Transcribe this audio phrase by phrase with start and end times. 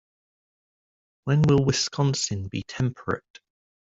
[1.25, 3.39] When will Wisconsin be temperate?